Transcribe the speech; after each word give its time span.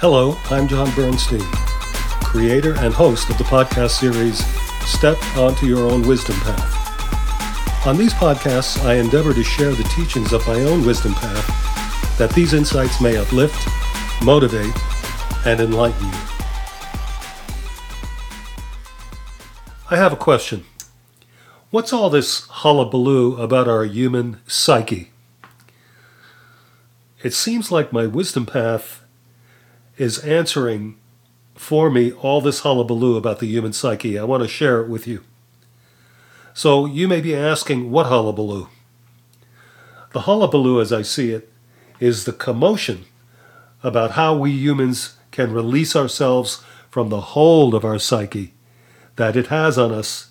Hello, 0.00 0.38
I'm 0.48 0.66
John 0.66 0.90
Bernstein, 0.94 1.42
creator 2.24 2.74
and 2.78 2.94
host 2.94 3.28
of 3.28 3.36
the 3.36 3.44
podcast 3.44 3.90
series 3.90 4.42
Step 4.86 5.18
Onto 5.36 5.66
Your 5.66 5.90
Own 5.90 6.08
Wisdom 6.08 6.36
Path. 6.36 7.86
On 7.86 7.98
these 7.98 8.14
podcasts, 8.14 8.82
I 8.82 8.94
endeavor 8.94 9.34
to 9.34 9.44
share 9.44 9.72
the 9.72 9.84
teachings 9.94 10.32
of 10.32 10.46
my 10.48 10.58
own 10.62 10.86
wisdom 10.86 11.12
path 11.12 12.16
that 12.16 12.32
these 12.32 12.54
insights 12.54 12.98
may 13.02 13.18
uplift, 13.18 13.68
motivate, 14.24 14.72
and 15.44 15.60
enlighten 15.60 16.06
you. 16.06 16.18
I 19.90 19.96
have 19.96 20.14
a 20.14 20.16
question. 20.16 20.64
What's 21.70 21.92
all 21.92 22.08
this 22.08 22.46
hullabaloo 22.46 23.36
about 23.36 23.68
our 23.68 23.84
human 23.84 24.40
psyche? 24.46 25.10
It 27.22 27.34
seems 27.34 27.70
like 27.70 27.92
my 27.92 28.06
wisdom 28.06 28.46
path 28.46 28.99
is 30.00 30.18
answering 30.20 30.96
for 31.54 31.90
me 31.90 32.10
all 32.10 32.40
this 32.40 32.60
hullabaloo 32.60 33.18
about 33.18 33.38
the 33.38 33.46
human 33.46 33.70
psyche. 33.70 34.18
I 34.18 34.24
want 34.24 34.42
to 34.42 34.48
share 34.48 34.80
it 34.80 34.88
with 34.88 35.06
you. 35.06 35.22
So 36.54 36.86
you 36.86 37.06
may 37.06 37.20
be 37.20 37.36
asking, 37.36 37.90
what 37.90 38.06
hullabaloo? 38.06 38.68
The 40.14 40.22
hullabaloo, 40.22 40.80
as 40.80 40.90
I 40.90 41.02
see 41.02 41.32
it, 41.32 41.52
is 42.00 42.24
the 42.24 42.32
commotion 42.32 43.04
about 43.82 44.12
how 44.12 44.34
we 44.34 44.50
humans 44.52 45.18
can 45.32 45.52
release 45.52 45.94
ourselves 45.94 46.64
from 46.88 47.10
the 47.10 47.20
hold 47.20 47.74
of 47.74 47.84
our 47.84 47.98
psyche 47.98 48.54
that 49.16 49.36
it 49.36 49.48
has 49.48 49.76
on 49.76 49.92
us 49.92 50.30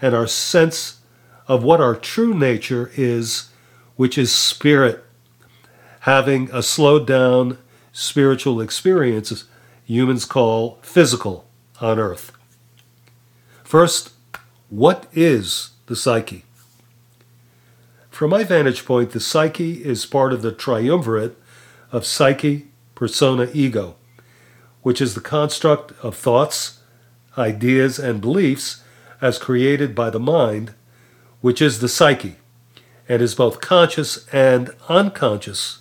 and 0.00 0.14
our 0.14 0.28
sense 0.28 1.00
of 1.48 1.64
what 1.64 1.80
our 1.80 1.96
true 1.96 2.34
nature 2.34 2.92
is, 2.94 3.50
which 3.96 4.16
is 4.16 4.32
spirit, 4.32 5.04
having 6.00 6.48
a 6.52 6.62
slowed 6.62 7.04
down 7.04 7.58
spiritual 7.98 8.60
experiences 8.60 9.44
humans 9.84 10.24
call 10.24 10.78
physical 10.82 11.48
on 11.80 11.98
earth. 11.98 12.30
First, 13.64 14.12
what 14.68 15.08
is 15.12 15.70
the 15.86 15.96
psyche? 15.96 16.44
From 18.08 18.30
my 18.30 18.44
vantage 18.44 18.84
point, 18.84 19.10
the 19.10 19.18
psyche 19.20 19.84
is 19.84 20.06
part 20.06 20.32
of 20.32 20.42
the 20.42 20.52
triumvirate 20.52 21.36
of 21.90 22.06
psyche, 22.06 22.68
persona, 22.94 23.48
ego, 23.52 23.96
which 24.82 25.00
is 25.00 25.14
the 25.14 25.20
construct 25.20 25.92
of 26.00 26.16
thoughts, 26.16 26.78
ideas, 27.36 27.98
and 27.98 28.20
beliefs 28.20 28.80
as 29.20 29.38
created 29.38 29.96
by 29.96 30.08
the 30.08 30.20
mind, 30.20 30.72
which 31.40 31.60
is 31.60 31.80
the 31.80 31.88
psyche, 31.88 32.36
and 33.08 33.20
is 33.20 33.34
both 33.34 33.60
conscious 33.60 34.24
and 34.32 34.70
unconscious 34.88 35.80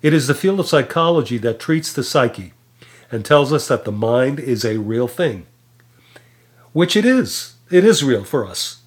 it 0.00 0.14
is 0.14 0.26
the 0.26 0.34
field 0.34 0.60
of 0.60 0.68
psychology 0.68 1.38
that 1.38 1.58
treats 1.58 1.92
the 1.92 2.04
psyche 2.04 2.52
and 3.10 3.24
tells 3.24 3.52
us 3.52 3.68
that 3.68 3.84
the 3.84 3.92
mind 3.92 4.38
is 4.38 4.64
a 4.64 4.78
real 4.78 5.08
thing, 5.08 5.46
which 6.72 6.96
it 6.96 7.04
is. 7.04 7.54
It 7.70 7.84
is 7.84 8.04
real 8.04 8.24
for 8.24 8.46
us. 8.46 8.82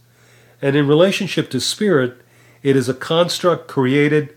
And 0.62 0.76
in 0.76 0.88
relationship 0.88 1.50
to 1.52 1.60
spirit, 1.60 2.22
it 2.64 2.76
is 2.76 2.88
a 2.88 2.94
construct 2.94 3.68
created 3.68 4.36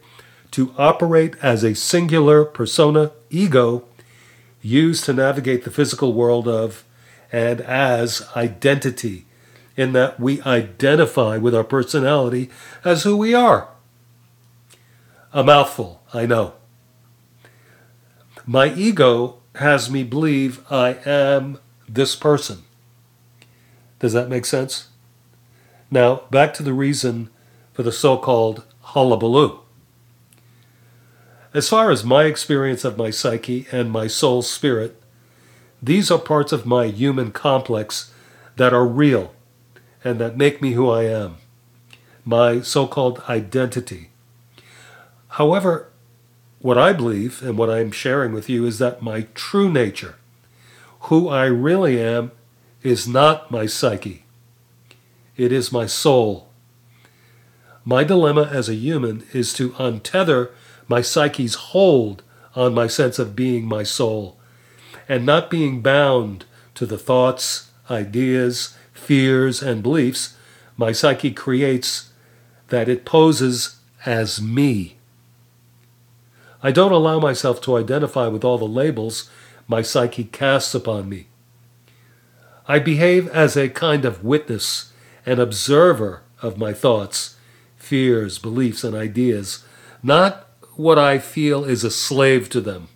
to 0.53 0.75
operate 0.79 1.35
as 1.43 1.63
a 1.63 1.75
singular 1.75 2.45
persona, 2.45 3.13
ego, 3.31 3.85
used 4.63 5.05
to 5.05 5.13
navigate 5.13 5.65
the 5.65 5.71
physical 5.71 6.13
world 6.13 6.49
of 6.49 6.85
and 7.31 7.61
as 7.61 8.27
identity, 8.37 9.27
in 9.77 9.93
that 9.93 10.21
we 10.21 10.41
identify 10.43 11.37
with 11.37 11.55
our 11.55 11.65
personality 11.65 12.49
as 12.85 13.03
who 13.03 13.17
we 13.17 13.35
are. 13.35 13.69
A 15.33 15.43
mouthful, 15.43 16.03
I 16.13 16.27
know. 16.27 16.55
My 18.47 18.73
ego 18.75 19.39
has 19.55 19.91
me 19.91 20.03
believe 20.03 20.61
I 20.71 20.99
am 21.07 21.59
this 21.89 22.15
person. 22.15 22.65
Does 24.01 24.13
that 24.13 24.29
make 24.29 24.45
sense? 24.45 24.89
Now, 25.91 26.23
back 26.31 26.53
to 26.55 26.63
the 26.63 26.75
reason 26.75 27.31
for 27.73 27.83
the 27.83 27.93
so 27.93 28.19
called 28.19 28.65
hullabaloo. 28.81 29.61
As 31.55 31.69
far 31.71 31.91
as 31.91 32.05
my 32.05 32.25
experience 32.25 32.85
of 32.85 32.99
my 32.99 33.11
psyche 33.11 33.67
and 33.73 33.91
my 33.91 34.09
soul 34.09 34.43
spirit, 34.43 35.01
these 35.83 36.11
are 36.11 36.19
parts 36.19 36.53
of 36.53 36.67
my 36.67 36.87
human 36.87 37.31
complex 37.31 38.13
that 38.57 38.75
are 38.75 38.87
real 38.87 39.33
and 40.03 40.21
that 40.21 40.37
make 40.37 40.61
me 40.61 40.73
who 40.73 40.91
I 40.91 41.05
am, 41.05 41.37
my 42.25 42.61
so 42.61 42.87
called 42.87 43.23
identity. 43.29 44.11
However, 45.29 45.89
what 46.65 46.79
I 46.79 46.95
believe 46.95 47.43
and 47.43 47.59
what 47.59 47.69
I'm 47.69 47.91
sharing 47.91 48.33
with 48.33 48.49
you 48.49 48.65
is 48.65 48.79
that 48.79 49.03
my 49.03 49.27
true 49.35 49.71
nature, 49.71 50.15
who 51.01 51.29
I 51.29 51.45
really 51.45 52.01
am, 52.01 52.31
is 52.83 53.07
not 53.07 53.51
my 53.51 53.67
psyche. 53.67 54.25
It 55.37 55.53
is 55.53 55.71
my 55.71 55.85
soul. 55.85 56.49
My 57.85 58.03
dilemma 58.03 58.49
as 58.51 58.71
a 58.71 58.75
human 58.75 59.25
is 59.35 59.53
to 59.53 59.73
untether 59.73 60.53
my 60.89 61.03
psyche's 61.03 61.55
hold 61.55 62.23
on 62.57 62.73
my 62.73 62.87
sense 62.87 63.19
of 63.19 63.37
being 63.37 63.67
my 63.67 63.83
soul 63.83 64.39
and 65.07 65.27
not 65.27 65.51
being 65.51 65.83
bound 65.83 66.47
to 66.77 66.87
the 66.87 66.97
thoughts, 66.97 67.73
ideas, 67.91 68.75
fears, 68.95 69.63
and 69.63 69.83
beliefs 69.83 70.35
my 70.79 70.93
psyche 70.93 71.31
creates 71.31 72.09
that 72.69 72.89
it 72.89 73.05
poses 73.05 73.81
as 74.07 74.41
me. 74.41 74.97
I 76.65 76.73
don't 76.73 76.93
allow 76.93 77.21
myself 77.21 77.61
to 77.63 77.77
identify 77.77 78.27
with 78.27 78.43
all 78.43 78.57
the 78.57 78.65
labels 78.65 79.31
my 79.69 79.83
psyche 79.83 80.25
casts 80.25 80.75
upon 80.75 81.11
me. 81.11 81.27
I 82.67 82.79
behave 82.79 83.29
as 83.29 83.55
a 83.55 83.69
kind 83.69 84.07
of 84.07 84.25
witness, 84.25 84.91
an 85.27 85.39
observer 85.39 86.23
of 86.41 86.57
my 86.57 86.73
thoughts, 86.73 87.37
fears, 87.77 88.39
beliefs, 88.39 88.83
and 88.83 88.97
ideas, 88.97 89.63
not 90.03 90.49
what 90.77 90.99
I 90.99 91.19
feel 91.19 91.65
is 91.65 91.85
a 91.85 91.91
slave 91.91 92.49
to 92.49 92.63
them. 92.63 92.89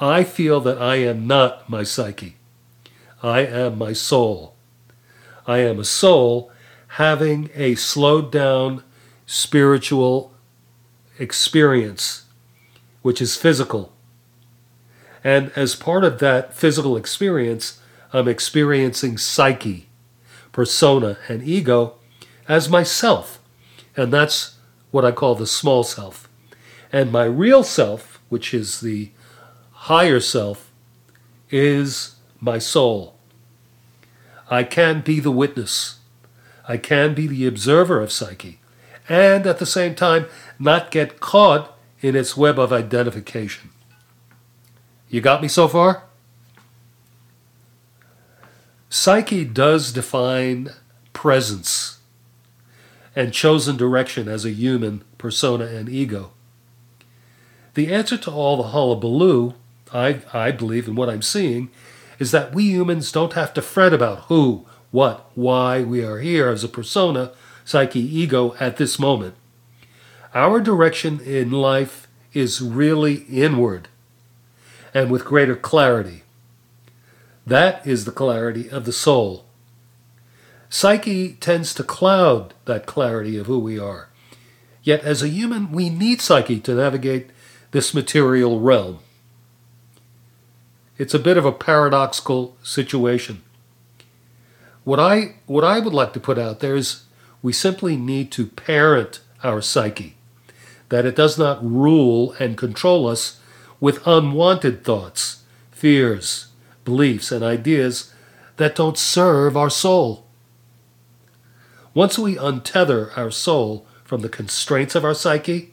I 0.00 0.22
feel 0.22 0.60
that 0.60 0.80
I 0.80 0.96
am 0.96 1.26
not 1.26 1.68
my 1.68 1.82
psyche. 1.82 2.36
I 3.20 3.40
am 3.40 3.76
my 3.76 3.94
soul. 3.94 4.54
I 5.44 5.58
am 5.58 5.80
a 5.80 5.84
soul 5.84 6.52
having 6.94 7.50
a 7.56 7.74
slowed 7.74 8.30
down 8.30 8.84
spiritual 9.26 10.32
experience, 11.20 12.24
which 13.02 13.20
is 13.20 13.36
physical. 13.36 13.92
And 15.22 15.52
as 15.54 15.76
part 15.76 16.02
of 16.02 16.18
that 16.18 16.54
physical 16.54 16.96
experience, 16.96 17.78
I'm 18.12 18.26
experiencing 18.26 19.18
psyche, 19.18 19.88
persona, 20.50 21.18
and 21.28 21.42
ego 21.42 21.94
as 22.48 22.68
myself. 22.68 23.38
And 23.96 24.12
that's 24.12 24.56
what 24.90 25.04
I 25.04 25.12
call 25.12 25.34
the 25.34 25.46
small 25.46 25.84
self. 25.84 26.28
And 26.90 27.12
my 27.12 27.24
real 27.24 27.62
self, 27.62 28.20
which 28.30 28.54
is 28.54 28.80
the 28.80 29.10
higher 29.72 30.20
self, 30.20 30.72
is 31.50 32.16
my 32.40 32.58
soul. 32.58 33.14
I 34.50 34.64
can 34.64 35.02
be 35.02 35.20
the 35.20 35.30
witness. 35.30 35.98
I 36.66 36.78
can 36.78 37.14
be 37.14 37.26
the 37.26 37.46
observer 37.46 38.00
of 38.00 38.10
psyche 38.10 38.60
and 39.10 39.44
at 39.44 39.58
the 39.58 39.66
same 39.66 39.94
time 39.96 40.26
not 40.58 40.92
get 40.92 41.18
caught 41.18 41.76
in 42.00 42.14
its 42.14 42.36
web 42.36 42.58
of 42.58 42.72
identification. 42.72 43.70
You 45.10 45.20
got 45.20 45.42
me 45.42 45.48
so 45.48 45.66
far? 45.66 46.04
Psyche 48.88 49.44
does 49.44 49.92
define 49.92 50.70
presence 51.12 51.98
and 53.16 53.32
chosen 53.32 53.76
direction 53.76 54.28
as 54.28 54.44
a 54.44 54.50
human 54.50 55.02
persona 55.18 55.66
and 55.66 55.88
ego. 55.88 56.30
The 57.74 57.92
answer 57.92 58.16
to 58.16 58.30
all 58.30 58.56
the 58.56 58.68
hullabaloo, 58.68 59.54
I, 59.92 60.20
I 60.32 60.52
believe, 60.52 60.86
in 60.86 60.94
what 60.94 61.10
I'm 61.10 61.22
seeing, 61.22 61.70
is 62.20 62.30
that 62.30 62.54
we 62.54 62.64
humans 62.64 63.10
don't 63.10 63.32
have 63.32 63.52
to 63.54 63.62
fret 63.62 63.92
about 63.92 64.24
who, 64.24 64.66
what, 64.92 65.30
why 65.34 65.82
we 65.82 66.04
are 66.04 66.18
here 66.18 66.48
as 66.48 66.62
a 66.62 66.68
persona 66.68 67.32
psyche, 67.64 68.00
ego 68.00 68.54
at 68.60 68.76
this 68.76 68.98
moment. 68.98 69.34
Our 70.34 70.60
direction 70.60 71.20
in 71.20 71.50
life 71.50 72.06
is 72.32 72.60
really 72.60 73.24
inward 73.28 73.88
and 74.94 75.10
with 75.10 75.24
greater 75.24 75.56
clarity. 75.56 76.22
That 77.46 77.86
is 77.86 78.04
the 78.04 78.12
clarity 78.12 78.68
of 78.70 78.84
the 78.84 78.92
soul. 78.92 79.44
Psyche 80.68 81.32
tends 81.34 81.74
to 81.74 81.82
cloud 81.82 82.54
that 82.64 82.86
clarity 82.86 83.36
of 83.36 83.46
who 83.46 83.58
we 83.58 83.78
are. 83.78 84.08
Yet, 84.82 85.02
as 85.02 85.22
a 85.22 85.28
human, 85.28 85.72
we 85.72 85.90
need 85.90 86.20
psyche 86.20 86.60
to 86.60 86.74
navigate 86.74 87.30
this 87.72 87.92
material 87.92 88.60
realm. 88.60 89.00
It's 90.96 91.14
a 91.14 91.18
bit 91.18 91.36
of 91.36 91.44
a 91.44 91.52
paradoxical 91.52 92.56
situation. 92.62 93.42
What 94.84 95.00
I, 95.00 95.36
what 95.46 95.64
I 95.64 95.80
would 95.80 95.92
like 95.92 96.12
to 96.12 96.20
put 96.20 96.38
out 96.38 96.60
there 96.60 96.76
is 96.76 97.04
we 97.42 97.52
simply 97.52 97.96
need 97.96 98.30
to 98.32 98.46
parent 98.46 99.20
our 99.42 99.62
psyche, 99.62 100.16
that 100.88 101.06
it 101.06 101.16
does 101.16 101.38
not 101.38 101.64
rule 101.64 102.34
and 102.38 102.56
control 102.56 103.06
us 103.06 103.40
with 103.80 104.06
unwanted 104.06 104.84
thoughts, 104.84 105.42
fears, 105.70 106.48
beliefs, 106.84 107.32
and 107.32 107.42
ideas 107.42 108.12
that 108.56 108.76
don't 108.76 108.98
serve 108.98 109.56
our 109.56 109.70
soul. 109.70 110.26
Once 111.94 112.18
we 112.18 112.36
untether 112.36 113.16
our 113.16 113.30
soul 113.30 113.86
from 114.04 114.20
the 114.20 114.28
constraints 114.28 114.94
of 114.94 115.04
our 115.04 115.14
psyche, 115.14 115.72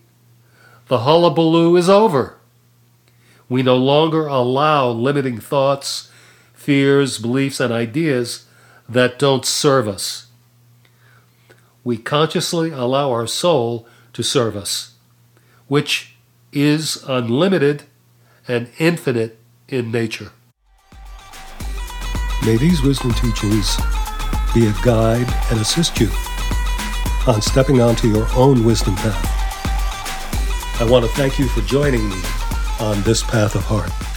the 0.88 1.00
hullabaloo 1.00 1.76
is 1.76 1.90
over. 1.90 2.38
We 3.50 3.62
no 3.62 3.76
longer 3.76 4.28
allow 4.28 4.90
limiting 4.90 5.40
thoughts, 5.40 6.12
fears, 6.54 7.18
beliefs, 7.18 7.60
and 7.60 7.74
ideas 7.74 8.46
that 8.88 9.20
don't 9.20 9.46
serve 9.46 9.88
us. 9.88 10.27
We 11.88 11.96
consciously 11.96 12.72
allow 12.72 13.12
our 13.14 13.28
soul 13.28 13.88
to 14.12 14.22
serve 14.22 14.58
us, 14.58 14.96
which 15.70 16.18
is 16.52 17.02
unlimited 17.08 17.84
and 18.46 18.70
infinite 18.78 19.40
in 19.70 19.90
nature. 19.90 20.34
May 22.46 22.58
these 22.58 22.82
wisdom 22.82 23.14
teachings 23.14 23.78
be 24.54 24.68
a 24.68 24.74
guide 24.84 25.34
and 25.50 25.62
assist 25.62 25.98
you 26.02 26.10
on 27.26 27.42
stepping 27.42 27.80
onto 27.80 28.10
your 28.10 28.28
own 28.36 28.66
wisdom 28.66 28.96
path. 28.98 30.82
I 30.82 30.84
want 30.92 31.06
to 31.06 31.12
thank 31.12 31.40
you 31.40 31.48
for 31.48 31.62
joining 31.62 32.10
me 32.10 32.22
on 32.82 33.02
this 33.04 33.24
path 33.24 33.56
of 33.56 33.64
heart. 33.64 34.17